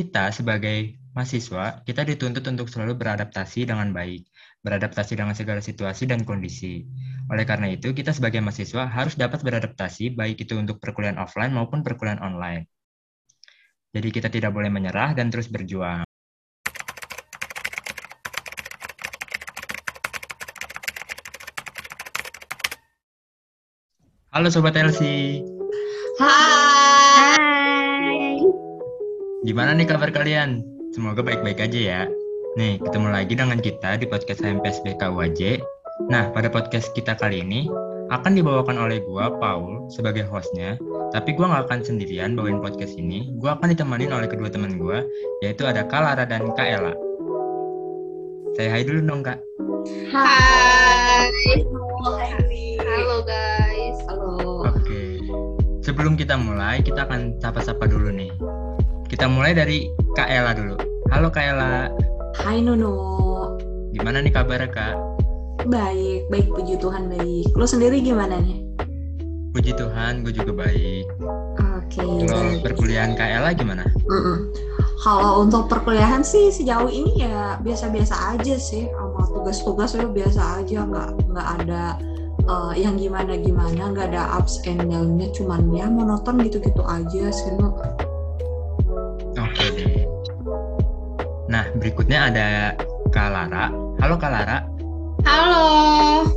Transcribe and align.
kita 0.00 0.32
sebagai 0.32 0.96
mahasiswa, 1.12 1.84
kita 1.84 2.08
dituntut 2.08 2.40
untuk 2.48 2.72
selalu 2.72 2.96
beradaptasi 2.96 3.68
dengan 3.68 3.92
baik, 3.92 4.24
beradaptasi 4.64 5.12
dengan 5.12 5.36
segala 5.36 5.60
situasi 5.60 6.08
dan 6.08 6.24
kondisi. 6.24 6.88
Oleh 7.28 7.44
karena 7.44 7.68
itu, 7.68 7.92
kita 7.92 8.16
sebagai 8.16 8.40
mahasiswa 8.40 8.88
harus 8.88 9.20
dapat 9.20 9.44
beradaptasi 9.44 10.16
baik 10.16 10.40
itu 10.40 10.56
untuk 10.56 10.80
perkuliahan 10.80 11.20
offline 11.20 11.52
maupun 11.52 11.84
perkuliahan 11.84 12.24
online. 12.24 12.64
Jadi 13.92 14.08
kita 14.08 14.32
tidak 14.32 14.56
boleh 14.56 14.72
menyerah 14.72 15.12
dan 15.12 15.28
terus 15.28 15.52
berjuang. 15.52 16.00
Halo 24.32 24.48
Sobat 24.48 24.80
Elsie. 24.80 25.44
Hai. 26.16 26.59
Gimana 29.40 29.72
nih 29.72 29.88
kabar 29.88 30.12
kalian? 30.12 30.60
Semoga 30.92 31.24
baik-baik 31.24 31.64
aja 31.64 31.80
ya. 31.80 32.00
Nih, 32.60 32.76
ketemu 32.76 33.08
lagi 33.08 33.32
dengan 33.32 33.56
kita 33.56 33.96
di 33.96 34.04
podcast 34.04 34.44
HMPSBK 34.44 35.00
UAJ. 35.00 35.64
Nah, 36.12 36.28
pada 36.28 36.52
podcast 36.52 36.92
kita 36.92 37.16
kali 37.16 37.40
ini 37.40 37.64
akan 38.12 38.36
dibawakan 38.36 38.76
oleh 38.76 39.00
gua, 39.00 39.32
Paul, 39.40 39.88
sebagai 39.88 40.28
hostnya. 40.28 40.76
Tapi 41.16 41.32
gua 41.32 41.56
nggak 41.56 41.72
akan 41.72 41.80
sendirian 41.80 42.36
bawain 42.36 42.60
podcast 42.60 42.92
ini. 43.00 43.32
Gua 43.40 43.56
akan 43.56 43.72
ditemenin 43.72 44.12
oleh 44.12 44.28
kedua 44.28 44.52
teman 44.52 44.76
gua, 44.76 45.00
yaitu 45.40 45.64
ada 45.64 45.88
Kak 45.88 46.04
Lara 46.04 46.28
dan 46.28 46.44
Kak 46.52 46.68
Ella. 46.68 46.92
Saya 48.60 48.76
hai 48.76 48.84
dulu 48.84 49.00
dong, 49.08 49.24
Kak. 49.24 49.40
Hai. 50.12 51.64
Halo 52.84 53.24
guys. 53.24 53.98
Halo. 54.04 54.68
Oke. 54.68 55.16
Sebelum 55.80 56.20
kita 56.20 56.36
mulai, 56.36 56.84
kita 56.84 57.08
akan 57.08 57.40
sapa-sapa 57.40 57.88
dulu 57.88 58.12
nih. 58.12 58.28
Kita 59.10 59.26
mulai 59.26 59.50
dari 59.58 59.90
Kak 60.14 60.30
Ella 60.30 60.54
dulu. 60.54 60.78
Halo 61.10 61.34
Kak 61.34 61.42
Ella. 61.42 61.90
Hai 62.38 62.62
Nono. 62.62 62.94
Gimana 63.90 64.22
nih 64.22 64.30
kabarnya, 64.30 64.70
Kak? 64.70 64.94
Baik, 65.66 66.30
baik 66.30 66.46
puji 66.54 66.78
Tuhan 66.78 67.10
baik. 67.10 67.50
Lo 67.58 67.66
sendiri 67.66 67.98
gimana 67.98 68.38
nih? 68.38 68.62
Puji 69.50 69.74
Tuhan, 69.74 70.22
gue 70.22 70.30
juga 70.30 70.62
baik. 70.62 71.10
Oke. 71.58 72.06
Kalau 72.06 72.54
baik. 72.54 72.62
perkuliahan 72.62 73.18
Kak 73.18 73.26
Ella 73.34 73.50
gimana? 73.50 73.82
Mm-mm. 74.06 74.54
Kalau 75.02 75.42
untuk 75.42 75.66
perkuliahan 75.66 76.22
sih 76.22 76.54
sejauh 76.54 76.86
ini 76.86 77.26
ya 77.26 77.58
biasa-biasa 77.66 78.38
aja 78.38 78.54
sih. 78.62 78.86
Sama 78.94 79.26
tugas-tugas 79.26 79.90
ya 79.98 80.06
biasa 80.06 80.62
aja, 80.62 80.86
nggak 80.86 81.34
nggak 81.34 81.48
ada 81.58 81.98
eh, 82.46 82.72
yang 82.78 82.94
gimana-gimana, 82.94 83.90
nggak 83.90 84.14
ada 84.14 84.38
ups 84.38 84.62
and 84.70 84.86
down-nya, 84.86 85.34
cuman 85.34 85.66
ya 85.74 85.90
monoton 85.90 86.46
gitu-gitu 86.46 86.86
aja 86.86 87.26
sih. 87.34 87.58
Berikutnya 91.80 92.28
ada 92.28 92.48
Kak 93.08 93.28
Lara. 93.32 93.72
Halo 94.04 94.14
Kak 94.20 94.30
Lara, 94.30 94.58
Halo. 95.24 96.28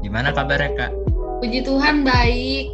gimana 0.00 0.32
kabarnya 0.32 0.72
Kak? 0.72 0.92
Puji 1.44 1.60
Tuhan 1.64 2.00
baik. 2.00 2.66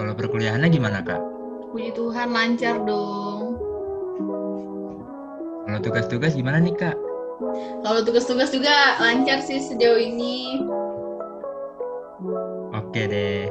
Kalau 0.00 0.12
perkuliahannya 0.16 0.68
gimana 0.72 1.04
Kak? 1.04 1.20
Puji 1.76 1.92
Tuhan 1.92 2.32
lancar 2.32 2.80
dong. 2.88 3.60
Kalau 5.68 5.78
tugas-tugas 5.84 6.32
gimana 6.32 6.58
nih 6.58 6.74
Kak? 6.74 6.96
Kalau 7.84 8.00
tugas-tugas 8.04 8.48
juga 8.52 8.96
lancar 8.96 9.44
sih 9.44 9.60
sejauh 9.60 10.00
ini. 10.00 10.64
Oke 12.72 13.06
deh. 13.08 13.48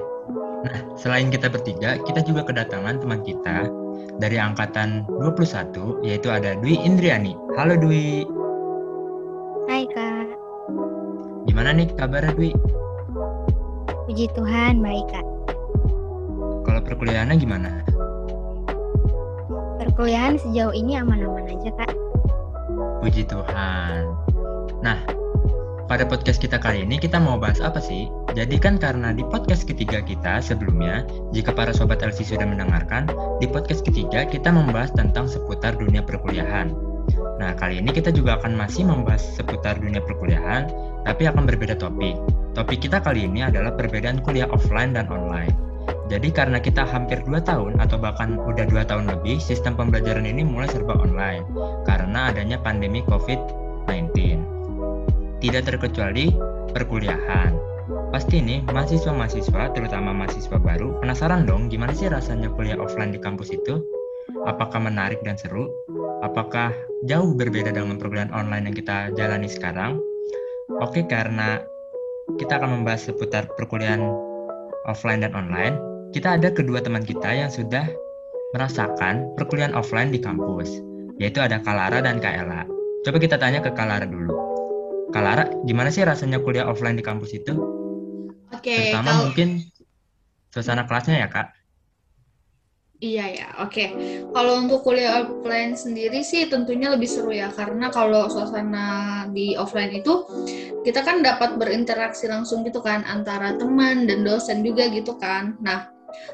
Nah, 0.60 0.78
selain 1.00 1.32
kita 1.32 1.48
bertiga, 1.48 2.02
kita 2.04 2.20
juga 2.26 2.44
kedatangan 2.44 3.00
teman 3.00 3.24
kita 3.24 3.72
dari 4.20 4.38
angkatan 4.40 5.08
21, 5.20 6.04
yaitu 6.04 6.28
ada 6.32 6.56
Dwi 6.60 6.76
Indriani. 6.80 7.34
Halo 7.56 7.80
Dwi, 7.80 8.24
Hai 9.70 9.86
kak, 9.94 10.28
gimana 11.46 11.72
nih 11.78 11.88
kabarnya 11.94 12.34
Dwi? 12.34 12.52
puji 14.10 14.26
Tuhan 14.34 14.82
baik 14.82 15.06
kak. 15.14 15.28
Kalau 16.66 16.82
perkuliahannya 16.82 17.38
gimana? 17.38 17.86
Perkuliahan 19.78 20.42
sejauh 20.42 20.74
ini 20.74 20.98
aman-aman 20.98 21.46
aja 21.46 21.70
kak. 21.78 21.94
Puji 23.06 23.30
Tuhan. 23.30 24.10
Nah, 24.82 24.98
pada 25.90 26.06
podcast 26.06 26.38
kita 26.38 26.62
kali 26.62 26.86
ini 26.86 27.02
kita 27.02 27.18
mau 27.18 27.42
bahas 27.42 27.58
apa 27.66 27.82
sih? 27.82 28.06
Jadi 28.38 28.62
kan 28.62 28.78
karena 28.78 29.10
di 29.10 29.26
podcast 29.26 29.66
ketiga 29.66 30.06
kita 30.06 30.38
sebelumnya, 30.38 31.02
jika 31.34 31.50
para 31.50 31.74
sobat 31.74 32.06
LC 32.06 32.30
sudah 32.30 32.46
mendengarkan, 32.46 33.10
di 33.42 33.50
podcast 33.50 33.82
ketiga 33.82 34.30
kita 34.30 34.54
membahas 34.54 34.94
tentang 34.94 35.26
seputar 35.26 35.74
dunia 35.82 36.06
perkuliahan. 36.06 36.78
Nah, 37.42 37.58
kali 37.58 37.82
ini 37.82 37.90
kita 37.90 38.14
juga 38.14 38.38
akan 38.38 38.54
masih 38.54 38.86
membahas 38.86 39.34
seputar 39.34 39.82
dunia 39.82 39.98
perkuliahan, 40.06 40.70
tapi 41.10 41.26
akan 41.26 41.50
berbeda 41.50 41.74
topik. 41.74 42.14
Topik 42.54 42.86
kita 42.86 43.02
kali 43.02 43.26
ini 43.26 43.42
adalah 43.42 43.74
perbedaan 43.74 44.22
kuliah 44.22 44.46
offline 44.54 44.94
dan 44.94 45.10
online. 45.10 45.58
Jadi 46.06 46.30
karena 46.30 46.62
kita 46.62 46.86
hampir 46.86 47.22
2 47.26 47.42
tahun 47.42 47.82
atau 47.82 47.98
bahkan 47.98 48.38
udah 48.38 48.66
2 48.70 48.86
tahun 48.86 49.10
lebih, 49.10 49.42
sistem 49.42 49.74
pembelajaran 49.74 50.30
ini 50.30 50.46
mulai 50.46 50.70
serba 50.70 50.94
online 51.02 51.46
karena 51.90 52.30
adanya 52.30 52.62
pandemi 52.62 53.02
COVID-19. 53.10 54.49
Tidak 55.40 55.64
terkecuali 55.64 56.36
perkuliahan. 56.76 57.56
Pasti 58.12 58.44
nih, 58.44 58.68
mahasiswa-mahasiswa, 58.68 59.72
terutama 59.72 60.12
mahasiswa 60.12 60.60
baru, 60.60 61.00
penasaran 61.00 61.48
dong 61.48 61.72
gimana 61.72 61.96
sih 61.96 62.12
rasanya 62.12 62.52
kuliah 62.52 62.76
offline 62.76 63.16
di 63.16 63.22
kampus 63.24 63.56
itu? 63.56 63.80
Apakah 64.46 64.84
menarik 64.84 65.24
dan 65.24 65.40
seru? 65.40 65.72
Apakah 66.20 66.76
jauh 67.08 67.32
berbeda 67.34 67.72
dengan 67.72 67.96
perkuliahan 67.96 68.36
online 68.36 68.70
yang 68.70 68.76
kita 68.76 68.98
jalani 69.16 69.48
sekarang? 69.48 70.02
Oke, 70.84 71.08
karena 71.08 71.64
kita 72.38 72.60
akan 72.60 72.82
membahas 72.82 73.10
seputar 73.10 73.48
perkuliahan 73.56 74.04
offline 74.86 75.24
dan 75.24 75.34
online, 75.34 75.80
kita 76.12 76.36
ada 76.36 76.50
kedua 76.52 76.82
teman 76.82 77.06
kita 77.06 77.30
yang 77.30 77.50
sudah 77.50 77.88
merasakan 78.58 79.30
perkuliahan 79.38 79.78
offline 79.78 80.10
di 80.10 80.20
kampus, 80.20 80.82
yaitu 81.22 81.40
ada 81.42 81.62
Kalara 81.62 82.02
dan 82.02 82.18
Kak 82.18 82.34
Ella. 82.34 82.66
Coba 83.06 83.18
kita 83.22 83.38
tanya 83.38 83.62
ke 83.62 83.72
Kalara 83.72 84.10
dulu. 84.10 84.49
Kalara, 85.10 85.50
gimana 85.66 85.90
sih 85.90 86.06
rasanya 86.06 86.38
kuliah 86.46 86.70
offline 86.70 86.98
di 87.00 87.06
kampus 87.06 87.34
itu? 87.34 87.54
Oke, 88.54 88.74
Terutama 88.78 89.10
kalau 89.10 89.26
mungkin 89.30 89.50
suasana 90.54 90.86
kelasnya 90.86 91.18
ya, 91.26 91.30
Kak? 91.30 91.48
iya 93.00 93.26
ya, 93.32 93.48
oke. 93.64 93.86
Kalau 94.36 94.54
untuk 94.60 94.84
kuliah 94.84 95.24
offline 95.24 95.74
sendiri 95.74 96.20
sih 96.20 96.52
tentunya 96.52 96.92
lebih 96.92 97.08
seru 97.08 97.32
ya 97.32 97.48
karena 97.48 97.88
kalau 97.88 98.28
suasana 98.28 99.24
di 99.32 99.56
offline 99.56 100.04
itu 100.04 100.28
kita 100.84 101.04
kan 101.04 101.24
dapat 101.24 101.56
berinteraksi 101.60 102.28
langsung 102.28 102.64
gitu 102.68 102.80
kan 102.84 103.04
antara 103.08 103.56
teman 103.56 104.04
dan 104.08 104.24
dosen 104.28 104.64
juga 104.68 104.88
gitu 104.92 105.16
kan. 105.16 105.56
Nah, 105.64 105.88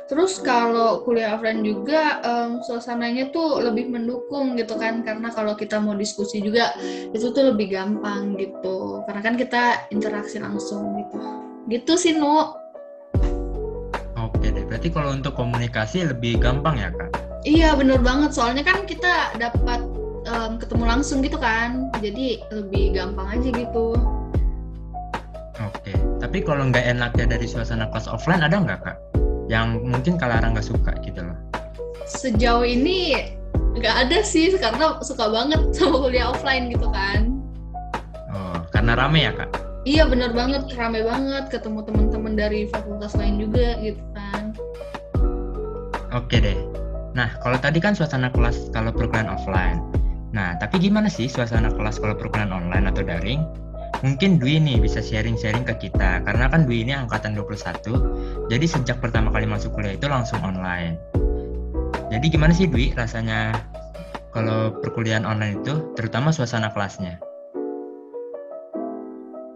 terus 0.08 0.40
kalau 0.40 1.04
kuliah 1.04 1.36
offline 1.36 1.62
juga 1.62 2.22
em, 2.24 2.64
suasananya 2.64 3.30
tuh 3.30 3.62
lebih 3.62 3.92
mendukung 3.92 4.56
gitu 4.56 4.76
kan 4.80 5.02
karena 5.04 5.32
kalau 5.32 5.54
kita 5.56 5.80
mau 5.82 5.94
diskusi 5.98 6.40
juga 6.40 6.76
itu 7.12 7.32
tuh 7.32 7.54
lebih 7.54 7.74
gampang 7.74 8.36
gitu. 8.40 9.04
Karena 9.06 9.22
kan 9.22 9.36
kita 9.36 9.90
interaksi 9.92 10.38
langsung 10.40 10.96
gitu. 11.00 11.18
Gitu 11.66 11.94
sih, 11.98 12.14
Nu. 12.16 12.54
Oke 14.16 14.48
deh, 14.50 14.64
berarti 14.66 14.90
kalau 14.90 15.14
untuk 15.14 15.38
komunikasi 15.38 16.08
lebih 16.08 16.42
gampang 16.42 16.78
ya, 16.80 16.90
Kak? 16.90 17.26
Iya 17.46 17.78
bener 17.78 18.02
banget 18.02 18.34
soalnya 18.34 18.66
kan 18.66 18.90
kita 18.90 19.38
dapat 19.38 19.86
em, 20.26 20.58
ketemu 20.58 20.84
langsung 20.90 21.22
gitu 21.22 21.38
kan 21.38 21.94
jadi 22.02 22.42
lebih 22.50 22.98
gampang 22.98 23.38
aja 23.38 23.50
gitu 23.54 23.94
Oke, 25.56 25.96
tapi 26.20 26.44
kalau 26.44 26.68
nggak 26.68 26.84
enaknya 26.84 27.38
dari 27.38 27.48
suasana 27.48 27.88
kelas 27.88 28.12
offline 28.12 28.44
ada 28.44 28.60
nggak, 28.60 28.80
Kak? 28.84 28.98
Yang 29.46 29.68
mungkin 29.86 30.14
Kalara 30.18 30.50
nggak 30.50 30.66
suka 30.66 30.92
gitu 31.02 31.22
loh. 31.22 31.38
sejauh 32.06 32.62
ini 32.62 33.18
nggak 33.76 33.96
ada 34.08 34.22
sih 34.22 34.54
karena 34.56 35.02
suka 35.02 35.26
banget 35.26 35.74
sama 35.74 36.06
kuliah 36.06 36.30
offline 36.30 36.70
gitu 36.70 36.86
kan 36.94 37.34
Oh, 38.30 38.62
karena 38.70 38.94
rame 38.94 39.26
ya, 39.26 39.34
Kak? 39.34 39.50
iya 39.86 40.06
bener 40.06 40.30
banget 40.30 40.70
rame 40.74 41.02
banget 41.02 41.50
ketemu 41.50 41.82
teman-teman 41.82 42.34
dari 42.34 42.70
fakultas 42.70 43.18
lain 43.18 43.42
juga 43.42 43.78
gitu 43.82 44.02
kan 44.14 44.54
Oke 46.14 46.40
deh. 46.40 46.56
Nah, 47.12 47.28
kalau 47.44 47.60
tadi 47.60 47.84
kan 47.84 47.92
suasana 47.92 48.32
kelas 48.32 48.72
kalau 48.72 48.92
perkuliahan 48.92 49.28
offline. 49.28 49.84
Nah, 50.32 50.56
tapi 50.60 50.80
gimana 50.80 51.12
sih 51.12 51.28
suasana 51.28 51.68
kelas 51.72 52.00
kalau 52.00 52.16
perkuliahan 52.16 52.52
online 52.52 52.88
atau 52.88 53.04
daring? 53.04 53.44
Mungkin 54.04 54.42
Dwi 54.42 54.60
nih 54.60 54.84
bisa 54.84 55.00
sharing-sharing 55.00 55.64
ke 55.64 55.88
kita, 55.88 56.20
karena 56.28 56.52
kan 56.52 56.68
Dwi 56.68 56.84
ini 56.84 56.92
angkatan 56.92 57.32
21, 57.32 58.52
jadi 58.52 58.66
sejak 58.68 58.98
pertama 59.00 59.32
kali 59.32 59.48
masuk 59.48 59.72
kuliah 59.72 59.96
itu 59.96 60.12
langsung 60.12 60.44
online. 60.44 61.00
Jadi 62.12 62.26
gimana 62.28 62.52
sih 62.52 62.68
Dwi 62.68 62.92
rasanya 62.92 63.56
kalau 64.36 64.76
perkuliahan 64.84 65.24
online 65.24 65.64
itu, 65.64 65.96
terutama 65.96 66.36
suasana 66.36 66.68
kelasnya? 66.76 67.18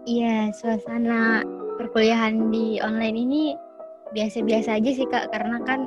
Iya, 0.08 0.48
suasana 0.56 1.44
perkuliahan 1.76 2.48
di 2.48 2.80
online 2.80 3.16
ini 3.20 3.42
biasa-biasa 4.16 4.80
aja 4.80 4.90
sih 4.90 5.04
kak, 5.04 5.28
karena 5.30 5.60
kan 5.68 5.84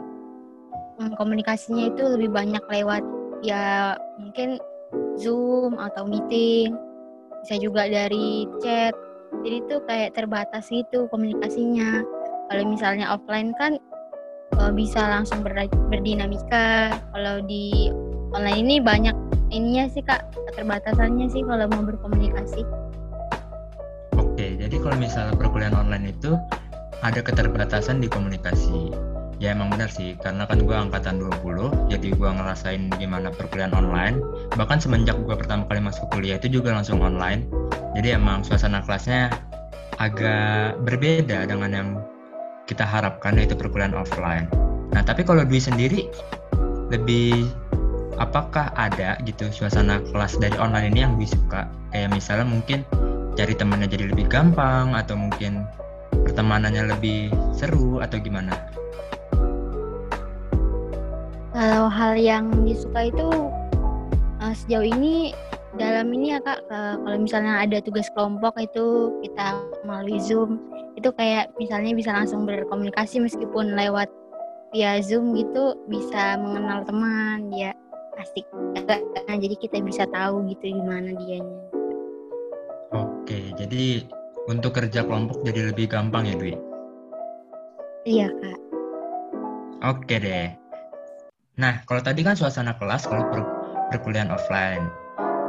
mm, 1.02 1.18
komunikasinya 1.18 1.90
itu 1.90 2.06
lebih 2.06 2.30
banyak 2.30 2.64
lewat 2.70 3.04
ya 3.42 3.98
mungkin 4.22 4.62
Zoom 5.18 5.76
atau 5.82 6.08
meeting, 6.08 6.78
bisa 7.44 7.60
juga 7.60 7.92
dari 7.92 8.48
chat. 8.64 8.96
Jadi 9.44 9.56
itu 9.60 9.76
kayak 9.84 10.16
terbatas 10.16 10.72
gitu 10.72 11.12
komunikasinya. 11.12 12.00
Kalau 12.48 12.64
misalnya 12.64 13.12
offline 13.12 13.52
kan 13.60 13.76
eh, 14.56 14.72
bisa 14.72 15.04
langsung 15.04 15.44
ber- 15.44 15.68
berdinamika. 15.92 16.96
Kalau 17.12 17.44
di 17.44 17.92
online 18.32 18.60
ini 18.64 18.76
banyak 18.80 19.16
ininya 19.52 19.92
sih 19.92 20.02
kak 20.02 20.24
keterbatasannya 20.50 21.28
sih 21.28 21.44
kalau 21.44 21.68
mau 21.68 21.84
berkomunikasi. 21.84 22.64
Oke, 24.16 24.56
jadi 24.56 24.76
kalau 24.80 24.96
misalnya 24.96 25.36
perkuliahan 25.36 25.76
online 25.76 26.16
itu 26.16 26.40
ada 27.04 27.20
keterbatasan 27.20 28.00
di 28.00 28.08
komunikasi. 28.08 29.13
Ya 29.44 29.52
emang 29.52 29.76
benar 29.76 29.92
sih, 29.92 30.16
karena 30.24 30.48
kan 30.48 30.64
gue 30.64 30.72
angkatan 30.72 31.20
20, 31.20 31.92
jadi 31.92 32.16
gue 32.16 32.30
ngerasain 32.32 32.88
gimana 32.96 33.28
perkuliahan 33.28 33.76
online. 33.76 34.24
Bahkan 34.56 34.80
semenjak 34.80 35.20
gue 35.20 35.36
pertama 35.36 35.68
kali 35.68 35.84
masuk 35.84 36.08
kuliah 36.16 36.40
itu 36.40 36.48
juga 36.48 36.72
langsung 36.72 37.04
online. 37.04 37.44
Jadi 37.92 38.16
emang 38.16 38.48
suasana 38.48 38.80
kelasnya 38.88 39.36
agak 40.00 40.80
berbeda 40.88 41.44
dengan 41.44 41.76
yang 41.76 41.90
kita 42.72 42.88
harapkan 42.88 43.36
yaitu 43.36 43.52
perkuliahan 43.60 43.92
offline. 43.92 44.48
Nah 44.96 45.04
tapi 45.04 45.28
kalau 45.28 45.44
Dwi 45.44 45.60
sendiri 45.60 46.08
lebih 46.88 47.52
apakah 48.24 48.72
ada 48.80 49.20
gitu 49.28 49.52
suasana 49.52 50.00
kelas 50.08 50.40
dari 50.40 50.56
online 50.56 50.96
ini 50.96 51.00
yang 51.04 51.20
Dwi 51.20 51.28
suka? 51.28 51.68
Kayak 51.92 52.16
misalnya 52.16 52.48
mungkin 52.48 52.88
cari 53.36 53.52
temannya 53.60 53.92
jadi 53.92 54.08
lebih 54.08 54.32
gampang 54.32 54.96
atau 54.96 55.20
mungkin 55.20 55.68
pertemanannya 56.24 56.96
lebih 56.96 57.28
seru 57.52 58.00
atau 58.00 58.16
gimana? 58.24 58.73
Kalau 61.54 61.86
hal 61.86 62.18
yang 62.18 62.50
disuka 62.66 63.14
itu 63.14 63.30
eh, 64.42 64.54
sejauh 64.58 64.90
ini 64.90 65.38
dalam 65.78 66.10
ini 66.14 66.34
ya 66.34 66.40
kak, 66.42 66.66
ke- 66.66 66.98
kalau 67.02 67.18
misalnya 67.18 67.62
ada 67.62 67.78
tugas 67.82 68.10
kelompok 68.14 68.58
itu 68.58 69.14
kita 69.22 69.62
melalui 69.86 70.18
Zoom, 70.18 70.58
itu 70.98 71.10
kayak 71.14 71.54
misalnya 71.62 71.94
bisa 71.94 72.10
langsung 72.14 72.46
berkomunikasi 72.50 73.22
meskipun 73.22 73.74
lewat 73.78 74.10
via 74.74 74.98
Zoom 75.06 75.38
gitu 75.38 75.78
bisa 75.86 76.38
mengenal 76.42 76.82
teman, 76.86 77.54
dia 77.54 77.78
asik. 78.18 78.46
Nah, 78.86 79.38
jadi 79.38 79.56
kita 79.58 79.78
bisa 79.82 80.10
tahu 80.10 80.46
gitu 80.50 80.74
gimana 80.74 81.14
dianya. 81.18 81.62
Oke, 82.94 83.54
jadi 83.58 84.06
untuk 84.50 84.78
kerja 84.78 85.06
kelompok 85.06 85.42
jadi 85.46 85.74
lebih 85.74 85.90
gampang 85.90 86.30
ya 86.30 86.36
Dwi? 86.38 86.54
Iya 88.06 88.28
kak. 88.30 88.60
Oke 89.84 90.16
deh. 90.22 90.63
Nah, 91.54 91.86
kalau 91.86 92.02
tadi 92.02 92.26
kan 92.26 92.34
suasana 92.34 92.74
kelas 92.82 93.06
kalau 93.06 93.30
per 93.30 93.46
perkuliahan 93.94 94.34
offline. 94.34 94.90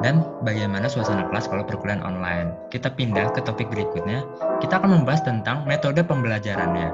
Dan 0.05 0.21
bagaimana 0.45 0.85
suasana 0.85 1.25
kelas 1.33 1.49
kalau 1.49 1.65
perkuliahan 1.65 2.05
online. 2.05 2.53
Kita 2.69 2.93
pindah 2.93 3.33
ke 3.33 3.41
topik 3.41 3.73
berikutnya. 3.73 4.21
Kita 4.61 4.85
akan 4.85 5.01
membahas 5.01 5.25
tentang 5.25 5.65
metode 5.65 6.05
pembelajarannya. 6.05 6.93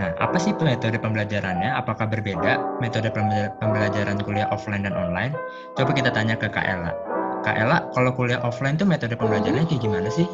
Nah, 0.00 0.16
apa 0.16 0.40
sih 0.40 0.56
metode 0.56 0.96
pembelajarannya? 0.96 1.68
Apakah 1.76 2.08
berbeda 2.08 2.80
metode 2.80 3.12
pembela- 3.12 3.52
pembelajaran 3.60 4.16
kuliah 4.24 4.48
offline 4.48 4.88
dan 4.88 4.96
online? 4.96 5.36
Coba 5.76 5.92
kita 5.92 6.08
tanya 6.08 6.32
ke 6.32 6.48
Kak 6.48 6.64
Ella. 6.64 6.96
Kak 7.44 7.60
Ella, 7.60 7.84
kalau 7.92 8.16
kuliah 8.16 8.40
offline 8.40 8.80
tuh 8.80 8.88
metode 8.88 9.20
pembelajarannya 9.20 9.68
kayak 9.68 9.84
gimana 9.84 10.08
sih? 10.08 10.24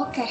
Oke, 0.00 0.24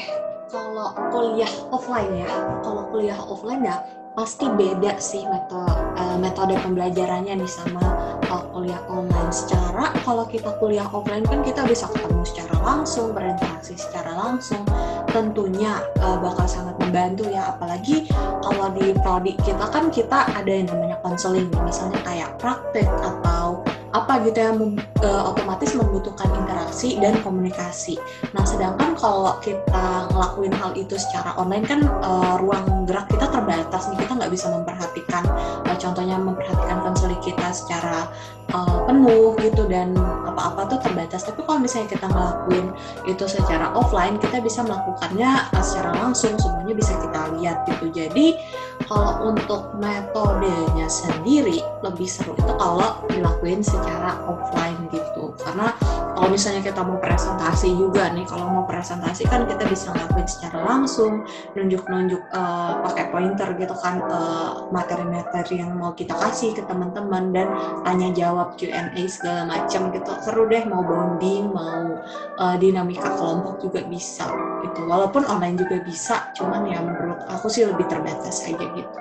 kalau 0.50 0.90
kuliah 1.14 1.52
offline 1.70 2.26
ya, 2.26 2.30
kalau 2.66 2.82
kuliah 2.90 3.20
offline 3.20 3.62
ya 3.62 3.78
pasti 4.14 4.46
beda 4.46 4.94
sih 5.02 5.26
metode 5.26 5.84
metode 6.22 6.54
pembelajarannya 6.62 7.36
nih 7.36 7.50
sama 7.50 7.82
uh, 8.30 8.44
kuliah 8.54 8.80
online. 8.88 9.28
Secara 9.34 9.90
kalau 10.06 10.24
kita 10.24 10.54
kuliah 10.62 10.86
offline 10.88 11.26
kan 11.26 11.42
kita 11.42 11.66
bisa 11.66 11.90
ketemu 11.90 12.22
secara 12.24 12.56
langsung, 12.62 13.12
berinteraksi 13.12 13.74
secara 13.76 14.14
langsung. 14.14 14.62
Tentunya 15.10 15.82
uh, 16.00 16.16
bakal 16.18 16.46
sangat 16.48 16.74
membantu 16.80 17.28
ya, 17.28 17.54
apalagi 17.54 18.08
kalau 18.42 18.72
di 18.74 18.94
prodi 19.02 19.34
kita 19.42 19.66
kan 19.68 19.90
kita 19.90 20.30
ada 20.32 20.48
yang 20.50 20.70
namanya 20.70 20.98
konseling, 21.02 21.50
misalnya 21.62 22.00
kayak 22.06 22.30
praktek 22.40 22.88
atau 23.02 23.60
apa 23.94 24.26
gitu 24.26 24.42
yang 24.42 24.58
mem- 24.58 24.82
uh, 25.06 25.30
otomatis 25.30 25.70
membutuhkan 25.78 26.26
interaksi 26.34 26.98
dan 26.98 27.14
komunikasi. 27.22 27.94
Nah, 28.34 28.42
sedangkan 28.42 28.98
kalau 28.98 29.38
kita 29.38 30.10
ngelakuin 30.10 30.50
hal 30.50 30.74
itu 30.74 30.98
secara 30.98 31.30
online 31.38 31.62
kan 31.62 31.86
uh, 32.02 32.34
ruang 32.42 32.90
gerak 32.90 33.06
kita 33.06 33.30
terbatas 33.30 33.86
nih, 33.94 34.02
kita 34.02 34.18
nggak 34.18 34.32
bisa 34.34 34.50
memperhatikan, 34.50 35.22
uh, 35.70 35.76
contohnya 35.78 36.18
memperhatikan 36.18 36.82
konseling 36.82 37.22
kita 37.22 37.54
secara 37.54 38.10
uh, 38.50 38.82
penuh 38.90 39.38
gitu 39.38 39.70
dan 39.70 39.94
apa-apa 40.26 40.74
tuh 40.74 40.78
terbatas. 40.82 41.22
Tapi 41.22 41.46
kalau 41.46 41.62
misalnya 41.62 41.94
kita 41.94 42.10
ngelakuin 42.10 42.66
itu 43.06 43.24
secara 43.30 43.70
offline, 43.78 44.18
kita 44.18 44.42
bisa 44.42 44.66
melakukannya 44.66 45.54
secara 45.62 45.94
langsung, 46.02 46.34
semuanya 46.42 46.74
bisa 46.74 46.98
kita 46.98 47.30
lihat 47.38 47.62
gitu. 47.70 47.94
Jadi 47.94 48.34
kalau 48.84 49.32
untuk 49.32 49.72
metodenya 49.76 50.86
sendiri 50.86 51.60
lebih 51.80 52.04
seru 52.06 52.36
itu 52.36 52.52
kalau 52.56 53.00
dilakuin 53.08 53.64
secara 53.64 54.20
offline 54.28 54.76
gitu. 54.94 55.34
Karena 55.42 55.74
kalau 56.14 56.30
misalnya 56.30 56.62
kita 56.62 56.80
mau 56.86 57.02
presentasi 57.02 57.74
juga 57.74 58.14
nih 58.14 58.22
kalau 58.22 58.46
mau 58.46 58.64
presentasi 58.64 59.26
kan 59.26 59.42
kita 59.50 59.66
bisa 59.66 59.90
ngelakuin 59.90 60.28
secara 60.30 60.62
langsung 60.62 61.26
nunjuk-nunjuk 61.58 62.22
eh, 62.22 62.72
pakai 62.86 63.04
pointer 63.10 63.48
gitu 63.58 63.74
kan 63.74 63.98
eh, 63.98 64.52
materi-materi 64.70 65.58
yang 65.58 65.74
mau 65.74 65.90
kita 65.92 66.14
kasih 66.14 66.54
ke 66.54 66.62
teman-teman 66.64 67.34
dan 67.34 67.50
tanya 67.82 68.08
jawab 68.14 68.54
Q&A 68.54 68.94
segala 69.10 69.42
macam 69.50 69.90
gitu. 69.90 70.10
Seru 70.22 70.46
deh 70.46 70.62
mau 70.70 70.86
bonding 70.86 71.50
mau 71.50 71.98
eh, 72.38 72.56
dinamika 72.62 73.10
kelompok 73.18 73.58
juga 73.58 73.82
bisa 73.82 74.30
gitu. 74.62 74.86
Walaupun 74.86 75.26
online 75.26 75.58
juga 75.58 75.82
bisa 75.82 76.30
cuman 76.38 76.70
ya 76.70 76.78
menurut 76.78 77.20
aku 77.26 77.50
sih 77.50 77.66
lebih 77.66 77.90
terbatas 77.90 78.46
aja 78.46 78.66
gitu. 78.72 79.00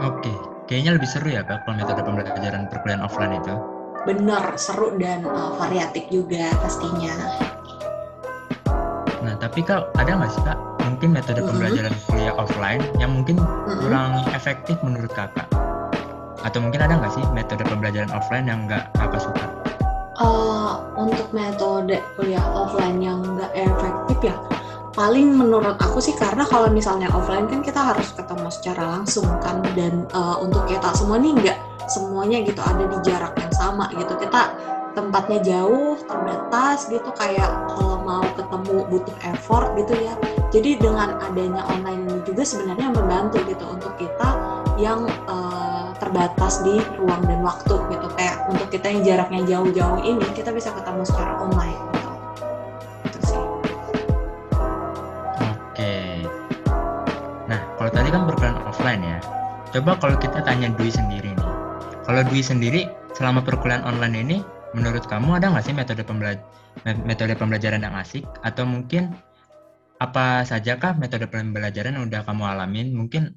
Oke, 0.00 0.32
kayaknya 0.70 0.94
lebih 0.94 1.08
seru 1.10 1.28
ya 1.28 1.42
Kak 1.42 1.66
kalau 1.66 1.76
metode 1.76 2.00
pembelajaran 2.00 2.62
perkuliahan 2.70 3.02
offline 3.02 3.34
itu. 3.36 3.54
bener 4.00 4.56
seru 4.56 4.96
dan 4.96 5.26
uh, 5.26 5.52
variatif 5.58 6.06
juga 6.08 6.48
pastinya 6.62 7.12
Nah, 9.20 9.36
tapi 9.36 9.60
Kak, 9.60 9.92
ada 10.00 10.16
nggak 10.16 10.32
sih 10.32 10.40
Kak 10.40 10.56
mungkin 10.80 11.12
metode 11.12 11.40
Mhm. 11.42 11.48
pembelajaran 11.52 11.94
kuliah 12.08 12.34
offline 12.34 12.82
yang 12.96 13.12
mungkin 13.12 13.36
Mm-mm. 13.36 13.78
kurang 13.84 14.24
efektif 14.32 14.80
menurut 14.80 15.12
Kakak? 15.12 15.44
Atau 16.40 16.64
mungkin 16.64 16.80
ada 16.80 16.96
nggak 16.96 17.12
sih 17.12 17.24
metode 17.30 17.60
pembelajaran 17.68 18.08
offline 18.10 18.48
yang 18.48 18.64
nggak 18.64 18.88
Kakak 18.96 19.20
suka? 19.20 19.44
Uh, 20.16 20.80
untuk 20.96 21.28
metode 21.32 22.00
kuliah 22.14 22.40
offline 22.46 23.00
yang 23.00 23.20
nggak 23.20 23.52
efektif 23.52 24.18
ya 24.24 24.36
paling 24.90 25.38
menurut 25.38 25.78
aku 25.78 26.02
sih 26.02 26.14
karena 26.18 26.42
kalau 26.42 26.66
misalnya 26.70 27.06
offline 27.14 27.46
kan 27.46 27.62
kita 27.62 27.78
harus 27.78 28.10
ketemu 28.10 28.48
secara 28.50 28.98
langsung 28.98 29.26
kan. 29.42 29.62
Dan 29.74 30.06
uh, 30.14 30.38
untuk 30.42 30.66
kita 30.66 30.90
semua 30.98 31.18
nih 31.22 31.34
nggak 31.34 31.58
semuanya 31.90 32.42
gitu 32.42 32.60
ada 32.62 32.84
di 32.86 32.98
jarak 33.06 33.34
yang 33.38 33.54
sama 33.54 33.86
gitu. 33.94 34.14
Kita 34.18 34.50
tempatnya 34.98 35.38
jauh 35.46 35.94
terbatas 36.02 36.90
gitu. 36.90 37.06
Kayak 37.14 37.50
kalau 37.70 38.02
mau 38.02 38.24
ketemu 38.34 38.76
butuh 38.90 39.16
effort 39.30 39.68
gitu 39.78 39.94
ya. 39.94 40.14
Jadi 40.50 40.82
dengan 40.82 41.14
adanya 41.22 41.62
online 41.70 42.10
ini 42.10 42.20
juga 42.26 42.42
sebenarnya 42.42 42.90
membantu 42.90 43.38
gitu 43.46 43.64
untuk 43.70 43.94
kita 43.94 44.28
yang 44.74 45.06
uh, 45.30 45.94
terbatas 46.02 46.66
di 46.66 46.82
ruang 46.98 47.22
dan 47.30 47.46
waktu 47.46 47.78
gitu. 47.94 48.06
Kayak 48.18 48.50
untuk 48.50 48.66
kita 48.74 48.90
yang 48.90 49.02
jaraknya 49.06 49.42
jauh-jauh 49.46 50.02
ini 50.02 50.26
kita 50.34 50.50
bisa 50.50 50.74
ketemu 50.74 51.06
secara 51.06 51.38
online 51.38 51.99
offline 58.80 59.04
ya. 59.04 59.18
Coba 59.76 60.00
kalau 60.00 60.16
kita 60.16 60.40
tanya 60.40 60.72
Dwi 60.72 60.88
sendiri 60.88 61.36
nih. 61.36 61.48
Kalau 62.08 62.24
Dwi 62.24 62.40
sendiri 62.40 62.88
selama 63.12 63.44
perkuliahan 63.44 63.84
online 63.84 64.16
ini, 64.24 64.36
menurut 64.72 65.04
kamu 65.04 65.36
ada 65.36 65.52
nggak 65.52 65.68
sih 65.68 65.76
metode 65.76 66.00
pembela- 66.00 66.40
me- 66.88 67.04
metode 67.04 67.36
pembelajaran 67.36 67.84
yang 67.84 67.92
asik? 67.92 68.24
Atau 68.40 68.64
mungkin 68.64 69.12
apa 70.00 70.48
sajakah 70.48 70.96
metode 70.96 71.28
pembelajaran 71.28 71.92
yang 71.92 72.08
udah 72.08 72.24
kamu 72.24 72.42
alamin? 72.56 72.96
Mungkin 72.96 73.36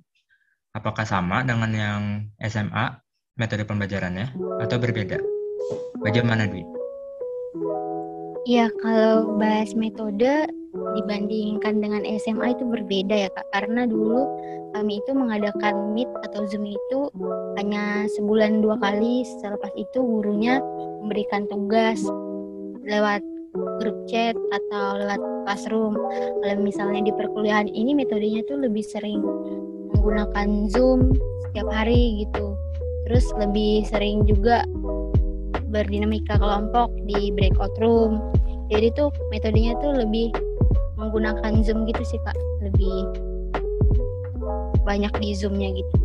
apakah 0.71 1.03
sama 1.03 1.43
dengan 1.43 1.69
yang 1.75 2.01
SMA 2.39 3.03
metode 3.35 3.67
pembelajarannya 3.67 4.31
atau 4.63 4.77
berbeda? 4.79 5.19
Bagaimana 5.99 6.47
Dwi? 6.47 6.63
Iya, 8.47 8.71
kalau 8.79 9.35
bahas 9.35 9.75
metode 9.75 10.47
dibandingkan 10.73 11.79
dengan 11.79 12.01
SMA 12.17 12.57
itu 12.57 12.65
berbeda 12.65 13.15
ya 13.27 13.29
Kak. 13.29 13.47
Karena 13.53 13.85
dulu 13.85 14.25
kami 14.73 14.99
itu 14.99 15.11
mengadakan 15.13 15.93
Meet 15.93 16.09
atau 16.25 16.49
Zoom 16.49 16.65
itu 16.65 16.99
hanya 17.61 18.09
sebulan 18.17 18.65
dua 18.65 18.81
kali. 18.81 19.21
Selepas 19.41 19.69
itu 19.77 20.01
gurunya 20.01 20.57
memberikan 21.05 21.45
tugas 21.45 22.01
lewat 22.83 23.21
grup 23.53 23.97
chat 24.09 24.33
atau 24.33 24.97
lewat 24.97 25.21
classroom. 25.45 25.93
Kalau 26.41 26.61
misalnya 26.61 27.05
di 27.05 27.13
perkuliahan 27.13 27.69
ini 27.69 27.93
metodenya 27.93 28.41
tuh 28.49 28.57
lebih 28.57 28.81
sering 28.81 29.21
menggunakan 29.93 30.73
Zoom 30.73 31.13
setiap 31.47 31.69
hari 31.69 32.25
gitu. 32.25 32.57
Terus 33.05 33.29
lebih 33.37 33.85
sering 33.85 34.25
juga 34.25 34.65
berdinamika 35.69 36.37
kelompok 36.37 36.89
di 37.05 37.29
breakout 37.33 37.73
room. 37.77 38.17
Jadi 38.73 38.89
tuh 38.97 39.13
metodenya 39.29 39.77
tuh 39.77 39.93
lebih 40.01 40.33
menggunakan 41.03 41.51
Zoom 41.67 41.83
gitu 41.83 42.03
sih 42.07 42.19
kak, 42.23 42.37
lebih 42.63 42.95
banyak 44.87 45.11
di 45.19 45.29
Zoomnya 45.35 45.69
gitu. 45.75 45.95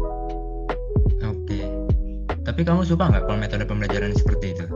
Oke. 1.22 1.60
Tapi 2.42 2.60
kamu 2.66 2.82
suka 2.82 3.10
nggak 3.10 3.24
kalau 3.28 3.38
metode 3.38 3.64
pembelajaran 3.68 4.14
seperti 4.14 4.56
itu? 4.58 4.66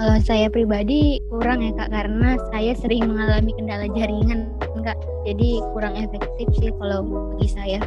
Kalau 0.00 0.16
saya 0.24 0.48
pribadi 0.48 1.20
kurang 1.28 1.60
ya 1.60 1.76
kak, 1.76 1.92
karena 1.92 2.40
saya 2.48 2.72
sering 2.72 3.04
mengalami 3.04 3.52
kendala 3.52 3.86
jaringan 3.92 4.48
kak, 4.80 4.96
jadi 5.28 5.60
kurang 5.76 5.92
efektif 5.92 6.48
sih 6.56 6.72
kalau 6.80 7.04
bagi 7.04 7.48
saya. 7.52 7.80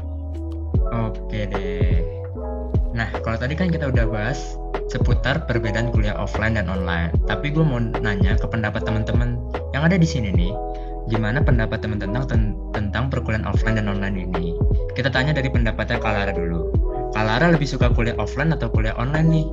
Oke 0.93 1.49
deh. 1.49 2.05
Nah, 2.93 3.09
kalau 3.25 3.41
tadi 3.41 3.57
kan 3.57 3.73
kita 3.73 3.89
udah 3.89 4.05
bahas 4.05 4.61
seputar 4.93 5.50
perbedaan 5.50 5.89
kuliah 5.89 6.13
offline 6.13 6.53
dan 6.53 6.69
online. 6.69 7.09
Tapi 7.25 7.50
gue 7.50 7.65
mau 7.65 7.81
nanya 7.81 8.38
ke 8.38 8.45
pendapat 8.45 8.85
teman-teman 8.85 9.41
yang 9.73 9.81
ada 9.81 9.97
di 9.97 10.05
sini 10.05 10.29
nih, 10.29 10.53
gimana 11.09 11.41
pendapat 11.41 11.81
teman 11.81 11.97
tentang 11.97 12.29
ten- 12.29 12.53
tentang 12.77 13.09
perkuliahan 13.09 13.50
offline 13.50 13.81
dan 13.81 13.89
online 13.89 14.29
ini? 14.29 14.53
Kita 14.93 15.09
tanya 15.09 15.33
dari 15.33 15.50
pendapatnya 15.50 15.97
Kalara 15.97 16.29
dulu. 16.29 16.69
Kalara 17.17 17.50
lebih 17.50 17.65
suka 17.65 17.89
kuliah 17.89 18.13
offline 18.21 18.53
atau 18.53 18.69
kuliah 18.69 18.93
online 18.93 19.29
nih? 19.33 19.47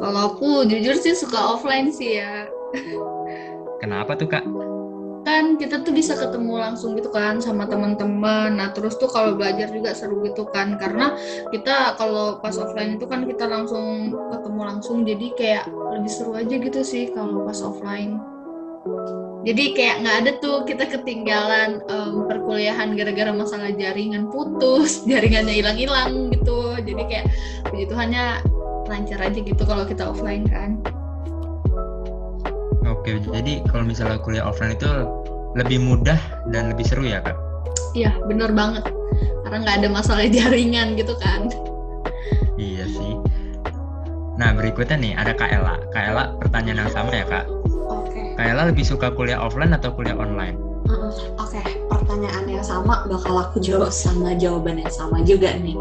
Kalau 0.00 0.32
aku 0.32 0.64
jujur 0.64 0.96
sih 0.96 1.12
suka 1.12 1.36
offline 1.36 1.92
sih 1.92 2.24
ya. 2.24 2.48
Kenapa 3.84 4.16
tuh 4.16 4.32
kak? 4.32 4.44
Kan 5.24 5.56
kita 5.56 5.80
tuh 5.80 5.96
bisa 5.96 6.12
ketemu 6.14 6.60
langsung 6.60 6.94
gitu 6.94 7.08
kan 7.08 7.40
sama 7.40 7.64
teman-teman. 7.64 8.60
Nah 8.60 8.70
terus 8.76 9.00
tuh 9.00 9.08
kalau 9.08 9.34
belajar 9.34 9.72
juga 9.72 9.96
seru 9.96 10.20
gitu 10.22 10.44
kan. 10.52 10.76
Karena 10.76 11.16
kita 11.48 11.96
kalau 11.96 12.38
pas 12.44 12.54
offline 12.60 13.00
itu 13.00 13.08
kan 13.08 13.24
kita 13.24 13.48
langsung 13.48 14.12
ketemu 14.12 14.60
langsung. 14.62 15.02
Jadi 15.08 15.26
kayak 15.34 15.64
lebih 15.96 16.12
seru 16.12 16.36
aja 16.36 16.54
gitu 16.60 16.80
sih 16.84 17.08
kalau 17.10 17.42
pas 17.48 17.58
offline. 17.64 18.20
Jadi 19.44 19.76
kayak 19.76 19.96
nggak 20.00 20.16
ada 20.24 20.30
tuh 20.40 20.56
kita 20.64 20.88
ketinggalan 20.88 21.84
em, 21.84 22.14
perkuliahan 22.24 22.96
gara-gara 22.96 23.32
masalah 23.32 23.72
jaringan 23.76 24.32
putus, 24.32 25.00
jaringannya 25.10 25.52
hilang-hilang 25.60 26.32
gitu. 26.32 26.76
Jadi 26.80 27.02
kayak 27.08 27.26
puji 27.68 27.84
Tuhannya 27.88 28.40
lancar 28.88 29.20
aja 29.20 29.40
gitu 29.40 29.62
kalau 29.64 29.84
kita 29.88 30.08
offline 30.08 30.48
kan. 30.48 30.80
Oke, 33.04 33.20
jadi 33.20 33.60
kalau 33.68 33.84
misalnya 33.84 34.16
kuliah 34.16 34.48
offline 34.48 34.80
itu 34.80 34.88
lebih 35.60 35.76
mudah 35.76 36.16
dan 36.48 36.72
lebih 36.72 36.88
seru 36.88 37.04
ya 37.04 37.20
kak? 37.20 37.36
Iya 37.92 38.16
bener 38.24 38.48
banget. 38.56 38.80
Karena 39.44 39.60
nggak 39.60 39.76
ada 39.84 39.88
masalah 39.92 40.24
jaringan 40.32 40.96
gitu 40.96 41.12
kan. 41.20 41.52
Iya 42.56 42.88
sih. 42.88 43.12
Nah 44.40 44.56
berikutnya 44.56 44.96
nih 44.96 45.12
ada 45.20 45.36
Kak 45.36 45.52
Ella. 45.52 45.76
Kak 45.92 46.00
Ella 46.00 46.24
pertanyaan 46.40 46.88
yang 46.88 46.92
sama 46.96 47.12
ya 47.12 47.28
kak. 47.28 47.44
Oke. 47.92 48.40
Kak 48.40 48.46
Ella 48.56 48.72
lebih 48.72 48.88
suka 48.88 49.12
kuliah 49.12 49.36
offline 49.36 49.76
atau 49.76 49.92
kuliah 49.92 50.16
online? 50.16 50.56
Mm-mm. 50.88 51.12
Oke, 51.36 51.60
pertanyaan 51.92 52.48
yang 52.48 52.64
sama 52.64 53.04
bakal 53.04 53.36
aku 53.36 53.60
jawab 53.60 53.92
sama 53.92 54.32
jawaban 54.32 54.80
yang 54.80 54.88
sama 54.88 55.20
juga 55.28 55.52
nih. 55.60 55.76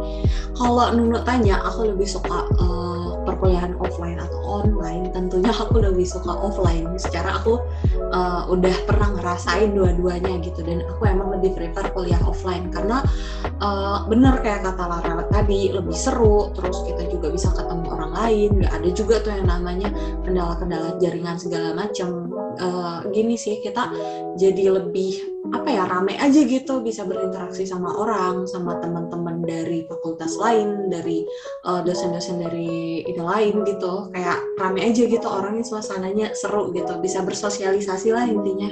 Kalau 0.59 0.91
Nunu 0.91 1.23
tanya, 1.23 1.63
aku 1.63 1.87
lebih 1.87 2.07
suka 2.07 2.51
eh, 2.51 3.07
perkuliahan 3.43 3.75
offline 3.83 4.23
atau 4.23 4.39
online. 4.63 5.11
Tentunya 5.11 5.51
aku 5.51 5.83
lebih 5.83 6.07
suka 6.07 6.31
offline. 6.31 6.95
Secara 6.95 7.43
aku 7.43 7.59
eh, 7.91 8.41
udah 8.47 8.75
pernah 8.87 9.19
ngerasain 9.19 9.75
dua-duanya 9.75 10.39
gitu 10.39 10.63
dan 10.63 10.79
aku 10.87 11.11
emang 11.11 11.35
lebih 11.35 11.51
prefer 11.51 11.91
kuliah 11.91 12.23
offline 12.23 12.71
karena 12.71 13.03
eh, 13.43 13.97
bener 14.07 14.39
kayak 14.39 14.63
kata 14.63 14.83
Lara 14.87 15.27
tadi 15.27 15.75
lebih 15.75 15.91
seru. 15.91 16.55
Terus 16.55 16.87
kita 16.87 17.03
juga 17.11 17.35
bisa 17.35 17.51
ketemu 17.51 17.85
orang 17.91 18.11
lain. 18.15 18.49
Gak 18.63 18.73
ada 18.79 18.89
juga 18.95 19.15
tuh 19.19 19.35
yang 19.35 19.47
namanya 19.51 19.91
kendala-kendala 20.23 20.95
jaringan 21.03 21.35
segala 21.35 21.75
macam. 21.75 22.31
Eh, 22.55 22.99
gini 23.11 23.35
sih 23.35 23.59
kita 23.59 23.91
jadi 24.39 24.79
lebih 24.79 25.32
apa 25.53 25.69
ya 25.69 25.85
rame 25.85 26.17
aja 26.17 26.41
gitu 26.41 26.81
bisa 26.81 27.05
berinteraksi 27.05 27.63
sama 27.69 27.93
orang 27.93 28.49
sama 28.49 28.81
teman-teman 28.81 29.45
dari 29.45 29.85
fakultas 29.85 30.33
lain 30.41 30.89
dari 30.89 31.21
eh, 31.69 31.81
dosen-dosen 31.85 32.41
dari 32.41 33.05
ini 33.05 33.21
lain 33.21 33.61
gitu 33.63 34.09
kayak 34.09 34.41
rame 34.57 34.81
aja 34.81 35.05
gitu 35.05 35.27
orangnya 35.29 35.61
suasananya 35.61 36.33
seru 36.33 36.73
gitu 36.73 36.97
bisa 36.99 37.21
bersosialisasi 37.21 38.09
lah 38.09 38.25
intinya 38.25 38.71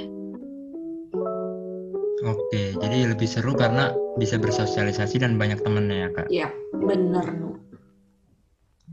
Oke, 2.22 2.78
jadi 2.78 3.10
lebih 3.10 3.26
seru 3.26 3.50
karena 3.50 3.90
bisa 4.14 4.38
bersosialisasi 4.38 5.18
dan 5.18 5.34
banyak 5.34 5.58
temennya 5.58 6.06
ya 6.06 6.08
kak. 6.14 6.26
Iya 6.30 6.48
bener 6.70 7.26
Nu. 7.34 7.58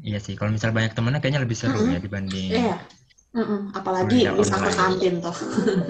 Iya 0.02 0.18
sih, 0.18 0.34
kalau 0.34 0.50
misal 0.50 0.74
banyak 0.74 0.98
temennya 0.98 1.22
kayaknya 1.22 1.46
lebih 1.46 1.54
seru 1.54 1.78
Mm-mm. 1.78 1.94
ya 1.94 2.00
dibanding. 2.02 2.50
Iya 2.50 2.78
Mm-mm, 3.38 3.78
apalagi 3.78 4.26
Kuliah 4.26 4.34
bisa 4.34 4.58
ke 4.58 4.72
kantin 4.74 5.22
tuh 5.22 5.38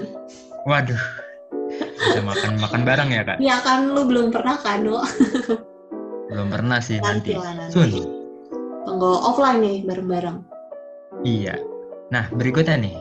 Waduh, 0.68 1.00
bisa 2.00 2.20
makan 2.20 2.52
makan 2.56 2.80
bareng 2.82 3.10
ya 3.10 3.22
kak? 3.22 3.36
ya 3.38 3.56
kan 3.60 3.92
lu 3.92 4.02
belum 4.04 4.32
pernah 4.32 4.56
kan 4.56 4.80
Nu 4.80 4.98
Belum 6.26 6.48
pernah 6.48 6.78
sih 6.78 6.96
nanti 6.96 7.34
nanti. 7.34 7.42
lah 7.42 7.52
nanti 7.58 7.74
Sun. 7.74 7.90
tunggu 8.82 9.10
offline 9.20 9.60
nih 9.60 9.76
bareng-bareng 9.84 10.38
Iya. 11.20 11.58
Nah 12.08 12.30
berikutnya 12.30 12.80
nih, 12.80 12.96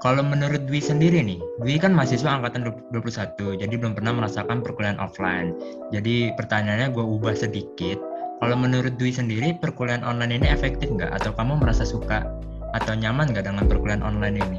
kalau 0.00 0.20
menurut 0.20 0.64
Dwi 0.64 0.80
sendiri 0.80 1.20
nih, 1.20 1.38
Dwi 1.60 1.76
kan 1.76 1.92
mahasiswa 1.92 2.26
angkatan 2.26 2.66
21, 2.90 3.54
jadi 3.56 3.70
belum 3.70 3.94
pernah 3.94 4.16
merasakan 4.16 4.60
perkuliahan 4.60 4.98
offline. 4.98 5.54
Jadi 5.92 6.32
pertanyaannya 6.34 6.90
gue 6.90 7.04
ubah 7.04 7.36
sedikit. 7.36 8.00
Kalau 8.40 8.56
menurut 8.56 8.96
Dwi 8.96 9.12
sendiri, 9.12 9.54
perkuliahan 9.54 10.02
online 10.02 10.40
ini 10.40 10.48
efektif 10.48 10.88
nggak? 10.88 11.12
Atau 11.14 11.36
kamu 11.36 11.60
merasa 11.60 11.84
suka 11.84 12.24
atau 12.72 12.92
nyaman 12.92 13.30
nggak 13.30 13.44
dengan 13.46 13.64
perkuliahan 13.64 14.02
online 14.02 14.40
ini? 14.40 14.58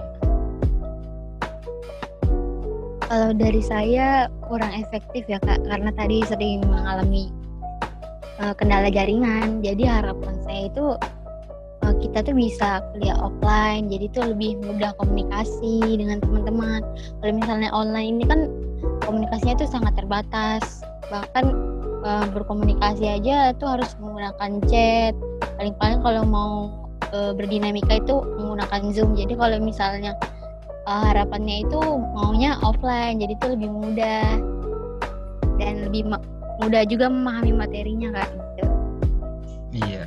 Kalau 3.11 3.35
dari 3.35 3.59
saya 3.59 4.31
kurang 4.47 4.71
efektif 4.71 5.27
ya 5.27 5.35
kak, 5.43 5.59
karena 5.67 5.91
tadi 5.99 6.23
sering 6.23 6.63
mengalami 6.63 7.27
eh, 8.39 8.55
kendala 8.55 8.87
jaringan. 8.87 9.59
Jadi 9.59 9.83
harapan 9.83 10.39
saya 10.47 10.71
itu 10.71 10.95
eh, 11.83 11.95
kita 11.99 12.23
tuh 12.23 12.31
bisa 12.31 12.79
kuliah 12.95 13.19
offline, 13.19 13.91
jadi 13.91 14.07
tuh 14.15 14.31
lebih 14.31 14.63
mudah 14.63 14.95
komunikasi 14.95 15.99
dengan 15.99 16.23
teman-teman. 16.23 16.87
Kalau 17.19 17.33
misalnya 17.35 17.67
online 17.75 18.15
ini 18.15 18.23
kan 18.31 18.47
komunikasinya 19.03 19.59
tuh 19.59 19.67
sangat 19.67 19.91
terbatas, 19.99 20.79
bahkan 21.11 21.51
eh, 22.07 22.25
berkomunikasi 22.31 23.11
aja 23.11 23.51
tuh 23.59 23.75
harus 23.75 23.91
menggunakan 23.99 24.63
chat. 24.71 25.11
Paling-paling 25.59 25.99
kalau 25.99 26.23
mau 26.23 26.51
eh, 27.11 27.35
berdinamika 27.35 27.99
itu 27.99 28.23
menggunakan 28.39 28.87
Zoom. 28.95 29.19
Jadi 29.19 29.35
kalau 29.35 29.59
misalnya 29.59 30.15
uh, 30.91 31.03
harapannya 31.07 31.63
itu 31.63 31.79
maunya 32.11 32.59
offline 32.59 33.23
jadi 33.23 33.33
itu 33.39 33.47
lebih 33.55 33.69
mudah 33.71 34.27
dan 35.55 35.87
lebih 35.87 36.11
mudah 36.59 36.83
juga 36.83 37.07
memahami 37.07 37.53
materinya 37.55 38.09
kak 38.19 38.29
gitu. 38.59 38.75
Iya. 39.87 40.03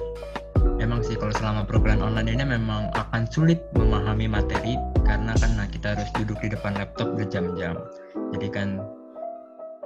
Emang 0.82 1.00
sih 1.00 1.16
kalau 1.16 1.32
selama 1.40 1.64
perkuliahan 1.64 2.04
online 2.04 2.36
ini 2.36 2.44
memang 2.44 2.92
akan 2.92 3.24
sulit 3.32 3.62
memahami 3.72 4.28
materi 4.28 4.76
karena 5.06 5.32
kan 5.40 5.56
kita 5.70 5.96
harus 5.96 6.10
duduk 6.18 6.36
di 6.44 6.52
depan 6.52 6.76
laptop 6.76 7.16
berjam-jam. 7.16 7.80
Jadi 8.36 8.48
kan 8.52 8.82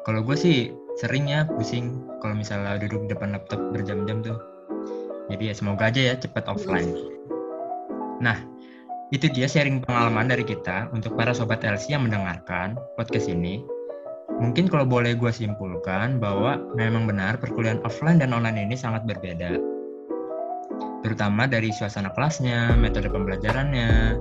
kalau 0.02 0.24
gue 0.24 0.34
sih 0.34 0.72
seringnya 0.98 1.46
pusing 1.46 2.02
kalau 2.24 2.34
misalnya 2.34 2.80
duduk 2.80 3.06
di 3.06 3.14
depan 3.14 3.36
laptop 3.36 3.60
berjam-jam 3.70 4.24
tuh. 4.24 4.38
Jadi 5.28 5.52
ya 5.52 5.54
semoga 5.54 5.92
aja 5.92 6.00
ya 6.00 6.14
cepat 6.16 6.48
offline. 6.48 6.88
Nah, 8.24 8.40
itu 9.08 9.26
dia 9.32 9.48
sharing 9.48 9.80
pengalaman 9.80 10.28
dari 10.28 10.44
kita 10.44 10.92
untuk 10.92 11.16
para 11.16 11.32
sobat 11.32 11.64
LC 11.64 11.96
yang 11.96 12.04
mendengarkan 12.04 12.76
podcast 13.00 13.32
ini. 13.32 13.64
Mungkin 14.38 14.68
kalau 14.68 14.84
boleh 14.84 15.16
gue 15.16 15.32
simpulkan 15.32 16.20
bahwa 16.20 16.60
memang 16.76 17.08
benar 17.08 17.40
perkuliahan 17.40 17.80
offline 17.82 18.20
dan 18.20 18.36
online 18.36 18.68
ini 18.68 18.76
sangat 18.76 19.08
berbeda. 19.08 19.56
Terutama 21.02 21.48
dari 21.48 21.72
suasana 21.72 22.12
kelasnya, 22.12 22.76
metode 22.76 23.08
pembelajarannya, 23.08 24.14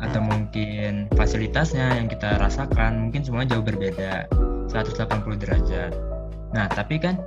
atau 0.00 0.20
mungkin 0.24 1.10
fasilitasnya 1.12 2.00
yang 2.00 2.08
kita 2.08 2.40
rasakan 2.40 3.08
mungkin 3.08 3.20
semua 3.20 3.44
jauh 3.44 3.60
berbeda 3.60 4.30
180 4.72 5.42
derajat. 5.42 5.92
Nah, 6.56 6.66
tapi 6.72 6.96
kan 7.02 7.20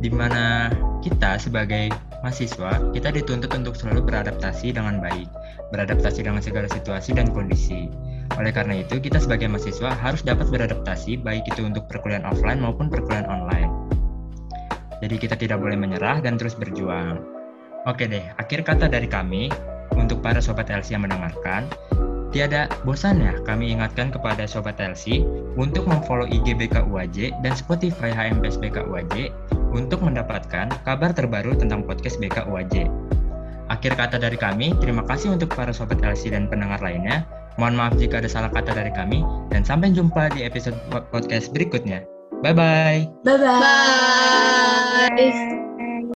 di 0.00 0.08
mana 0.08 0.72
kita 1.04 1.36
sebagai 1.36 1.92
mahasiswa, 2.20 2.80
kita 2.92 3.08
dituntut 3.12 3.50
untuk 3.52 3.74
selalu 3.76 4.04
beradaptasi 4.06 4.76
dengan 4.76 5.00
baik, 5.00 5.28
beradaptasi 5.72 6.24
dengan 6.24 6.40
segala 6.40 6.68
situasi 6.68 7.16
dan 7.16 7.32
kondisi. 7.32 7.88
Oleh 8.38 8.52
karena 8.54 8.80
itu, 8.80 9.00
kita 9.00 9.18
sebagai 9.18 9.50
mahasiswa 9.50 9.90
harus 9.96 10.22
dapat 10.22 10.48
beradaptasi 10.48 11.20
baik 11.20 11.48
itu 11.48 11.66
untuk 11.66 11.88
perkuliahan 11.90 12.24
offline 12.28 12.62
maupun 12.62 12.88
perkuliahan 12.88 13.28
online. 13.28 13.70
Jadi 15.00 15.16
kita 15.16 15.34
tidak 15.34 15.64
boleh 15.64 15.80
menyerah 15.80 16.20
dan 16.20 16.36
terus 16.36 16.52
berjuang. 16.54 17.24
Oke 17.88 18.04
deh, 18.04 18.22
akhir 18.36 18.68
kata 18.68 18.92
dari 18.92 19.08
kami 19.08 19.48
untuk 19.96 20.20
para 20.20 20.44
sobat 20.44 20.68
LC 20.68 20.92
yang 20.94 21.08
mendengarkan, 21.08 21.66
Tiada 22.30 22.70
bosan 22.86 23.18
ya 23.18 23.34
kami 23.42 23.74
ingatkan 23.74 24.14
kepada 24.14 24.46
Sobat 24.46 24.78
LC 24.78 25.26
untuk 25.58 25.90
memfollow 25.90 26.30
IG 26.30 26.54
BKUAJ 26.54 27.42
dan 27.42 27.52
Spotify 27.58 28.14
HMPS 28.14 28.54
BKUAJ 28.62 29.34
untuk 29.70 30.02
mendapatkan 30.02 30.70
kabar 30.82 31.10
terbaru 31.14 31.54
tentang 31.56 31.86
podcast 31.86 32.18
BKUAJ. 32.18 32.90
Akhir 33.70 33.94
kata 33.94 34.18
dari 34.18 34.34
kami, 34.34 34.74
terima 34.82 35.06
kasih 35.06 35.38
untuk 35.38 35.54
para 35.54 35.70
Sobat 35.70 36.02
LC 36.02 36.34
dan 36.34 36.50
pendengar 36.50 36.82
lainnya. 36.82 37.22
Mohon 37.54 37.74
maaf 37.78 37.94
jika 37.98 38.18
ada 38.18 38.30
salah 38.30 38.50
kata 38.50 38.74
dari 38.74 38.90
kami, 38.90 39.22
dan 39.54 39.62
sampai 39.62 39.94
jumpa 39.94 40.34
di 40.34 40.42
episode 40.42 40.74
podcast 41.14 41.54
berikutnya. 41.54 42.02
Bye-bye! 42.42 43.22
Bye-bye! 43.22 44.50
Bye. 45.14 45.69